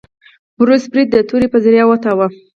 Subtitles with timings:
[0.57, 2.27] بوریس برید د تورې په ذریعه وتاوه.